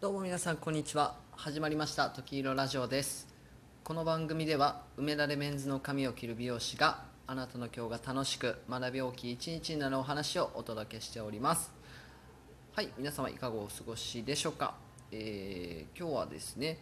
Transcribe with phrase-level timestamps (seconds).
[0.00, 1.16] どうも皆さんこんにちは。
[1.32, 2.10] 始まりました。
[2.10, 3.26] 時色ラジオです。
[3.82, 11.72] この番組では梅田でメンズの髪を切る美容師があなたの今日が楽しく学び大きい一日になるお話をお届けしております。
[12.74, 14.76] はい皆様いかがお過ごしでしょうか、
[15.10, 16.78] えー今日はですね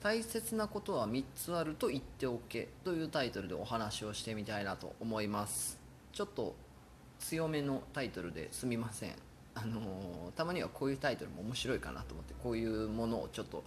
[0.00, 5.80] 大切なことは3つあると言っておけというタイトルでお話をしてみたいなと思います。
[6.12, 6.54] ちょっと
[7.18, 9.35] 強めのタイトルですみません。
[9.58, 13.64] あのたまにはこういうタイトルも面白いかなと思ってこういうものをちょっと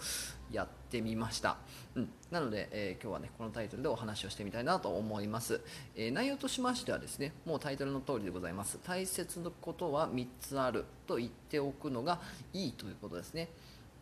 [0.51, 1.57] やってみました、
[1.95, 5.61] うん、なので、えー今日はねこのタイトルでお話をしてみたいなと思います、
[5.95, 8.79] えー内容としましてはですねもうタイトルの通りでございます。
[8.83, 12.19] 大切なことは3つあると言っておくのが
[12.53, 13.49] いいということですね。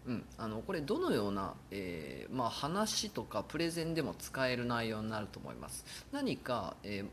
[0.05, 5.85] うん、あのこれどのような、えーまあ、話とかプレゼンでも使える内容になると思います。
[6.11, 7.05] 何か、え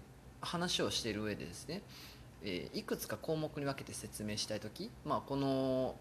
[0.45, 1.83] 話をしている上でですね、
[2.45, 5.97] えーいくつか項目に分けて説明したいとき、まあ、この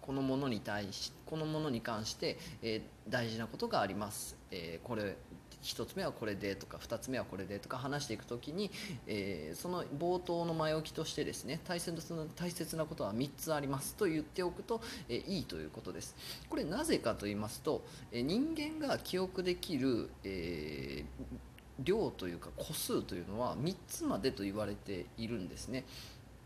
[0.00, 5.16] このものに対しこのものに関して、えー大事なことがあります、えーこれ
[5.62, 8.70] 1つ目はこれでとか2つ目はこれでとか話していくときに、
[9.06, 16.16] えーその冒頭の前置きとしてですね大切な大切なことは3つありますと言っておくと、えいいということです。
[16.48, 25.84] これなぜかと言いますと、え人間が記憶できる、えー量というか個数というのは3つまでと言われているんですね。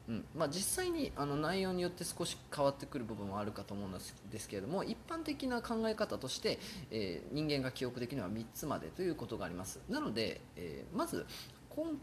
[0.09, 0.25] うん。
[0.37, 6.59] まあ、実際にあの内容によって少し変わってくる部分はあるかと思うんですけれども一般的な考え方として、
[6.91, 9.81] えー人間が記憶できるのは3つまでということがあります。
[9.89, 11.27] なので、えーまず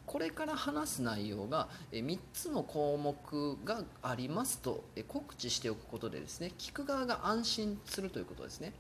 [0.06, 8.74] これから話す内容がえ3つの項目がありますとえ告知しておくことでですね聞く側が安心するということですね。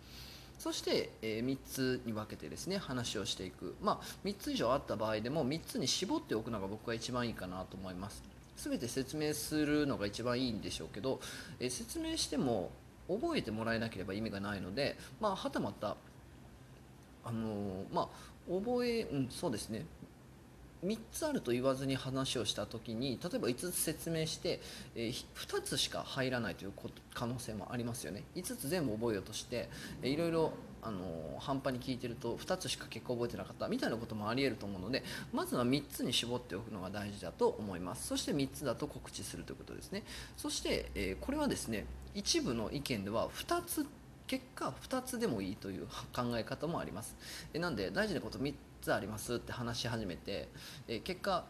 [0.63, 8.23] そして、え3つに分けてですね話をしていく、まあ、3つ以上あった場合でも3つに絞っておくのが僕は一番いいかなと思います。
[8.55, 11.19] 全て説明するのが一番いいんでしょうけど、
[11.59, 12.71] え説明しても
[13.09, 15.97] 覚えてもらえなければ意味がないので、まあ、はたまた
[17.25, 18.07] あのーまあ
[18.47, 19.85] 覚え、うん、そうですね。
[20.83, 24.59] 3つあると言わずに話をした時に例えば5つ説明して、
[24.95, 26.73] えー2つしか入らないという
[27.13, 28.23] 可能性もありますよね。
[28.35, 29.69] 5つ全部覚えようとして、
[30.01, 30.53] えーいろいろ
[30.85, 35.01] あの半端に聞いてると2つしか結果覚えてなかったみたいなこともありえると思うので
[35.31, 38.07] まずは3つに絞っておくのが大事だと思います。
[38.07, 40.03] そして3つだと告知するということですね。
[40.35, 43.85] そして、えーこれはですね一部の意見では2つ
[44.27, 47.15] 結果2つでもいいという考え方もあります。
[47.53, 50.49] えなんで大事なこと3つつありますって話し始めて
[50.87, 51.45] え結果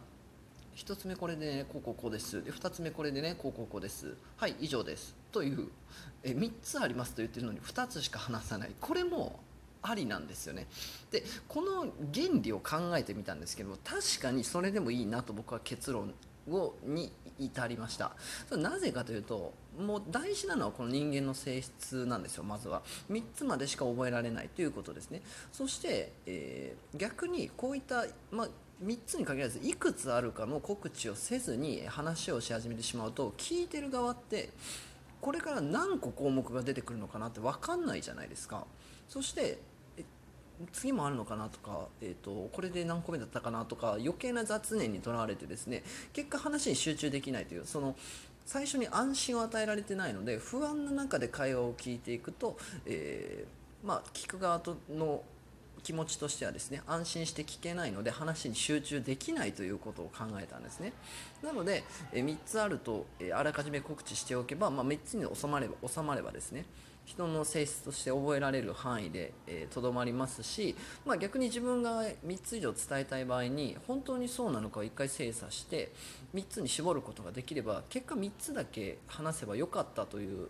[0.76, 2.42] 1つ目これでねこうこうこうです。
[2.42, 4.14] で2つ目これでねこうこうこうです。
[4.36, 5.14] はい以上です。
[5.32, 5.68] という
[6.22, 8.70] え3つありますと言ってるのに2つしか話さない。
[8.80, 9.40] これも
[9.82, 10.66] ありなんですよね。
[11.10, 16.14] でこの原理を考えてみたんですけども確かにそれでもいいなと僕は結論
[16.48, 18.12] をに至りました。
[18.48, 22.82] それなぜかというともう大事なのはこの人間の性質なんですよまずは。
[23.10, 25.22] 3つまでしか覚えられないということですね。
[25.52, 28.48] そして、えー逆にこういった、まあ
[28.84, 34.50] 3つに限らずいくつあるかの告知をせずに話をし始めてしまうと聞いてる側って
[35.20, 38.66] これから何個項目が出てくるのかなって分かんないじゃないですか。
[39.08, 39.58] そして
[40.72, 45.82] 次もあるのかなとか、えー、とこれで何個目だったかなとか余計な雑念にとらわれてですね
[46.12, 47.96] 結果話に集中できないというその
[48.46, 52.56] 最初に安心を与えられてないので不安の中で会話を聞いていくと、
[52.86, 55.22] えーまあ、聞く側との
[55.82, 60.92] 気持ちとしてはですね安心して聞けないので話に集中できないということを考えたんですね。
[61.42, 66.64] なので、え3つあると、えあらかじめ告知しておけば、まあ、3つに収まれば収まればですね
[67.04, 70.74] 人の性質として覚えられる範囲でえーとど、まりますし、
[71.04, 75.92] まあ、逆に自分が3つ以上伝えたい場合に本当にそうなのかを1回精査して
[76.34, 80.48] 3つに絞ることができれば結果3つだけ話せばよかったという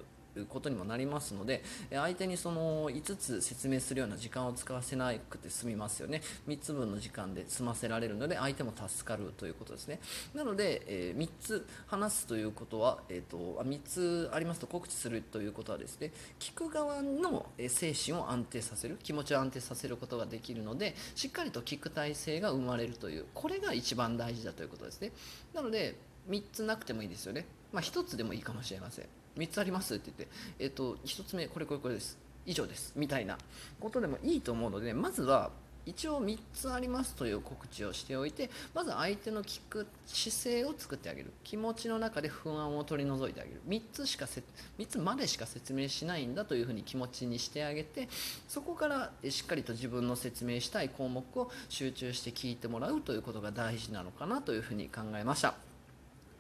[0.49, 6.22] ことにもなりますのでえ相手にその5つ説明するような時間を使わせなくて済みますよね。
[6.49, 10.00] 3つ分の時間で済ませられるので相手も助かるということですね。
[10.34, 25.13] なので、え3つ話すということは、えー、と3つありますと告知するということはですね聞く側のえ精神を安定させる気持ちを安定させることができるのでしっかりと聞く体制が生まれるというこれが一番大事だということですね。
[25.54, 25.97] なので
[26.28, 29.06] 3つなくてもいいですよね、まあ、1つでもいいかもしれません。
[29.36, 30.28] 3つありますって言って、
[30.60, 32.16] えっと1つ目これこれこれです。
[32.47, 32.92] 以上です。
[32.94, 33.36] みたいな。
[33.80, 35.50] ことでもいいと思うのでまずは
[35.86, 41.32] 一応3つありますという告知をしておいてまず相手の聞く姿勢を作ってあげる。
[41.42, 43.60] 気持ちの中で不安を取り除いてあげる。
[43.68, 44.44] 3つしかせ
[44.78, 48.09] 3つまでしか説明しないんだというふうに気持ちにしてあげて
[48.47, 55.73] そこからしっかりと自分の説明したい項目を集中して聞いてもらうということが大事なのかなというふうに考えました。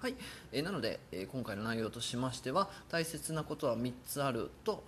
[0.04, 0.16] はい、
[0.52, 4.84] えなので、え今回の内容としましては大切なことは3つあると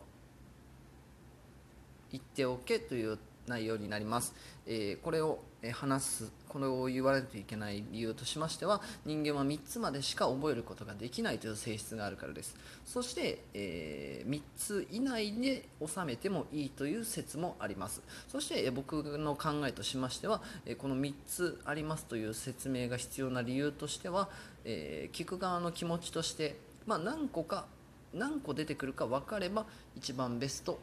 [2.12, 4.34] 言っておけという内容になります、
[4.66, 5.38] えこれを
[5.72, 12.56] 話すこれを言われるといけない理由としましては人間は3つまでしか覚えることができないという性質があるからです。
[12.84, 18.02] そして、え3つ以内で収めてもいいという説もあります。
[18.28, 24.28] そして、え僕の考えとしましては、えこの3つありますという説明が必要な理由としては、
[24.64, 27.66] えー聞く側の気持ちとして、まあ、何個か
[28.12, 29.66] 何個出てくるか分かれば
[29.96, 30.78] 一番ベスト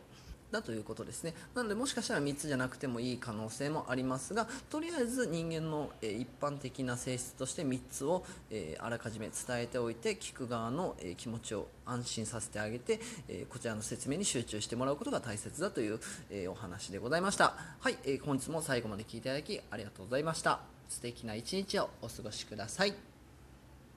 [0.53, 1.33] だということですね。
[1.55, 17.55] なのでもしかしたら3つじゃなくてもいい可能性もありますがとりあえず人間の、え一般的な性質として3つを、えあらかじめ伝えておいて聞く側の、え気持ちを安心させてあげて、えこちらの説明に集中してもらうことが大切だという、えお話でございました。
[17.79, 20.59] はい、え本日も最後まで聞いていただきありがとうございました。
[20.87, 23.12] 素敵な一日をお過ごしください。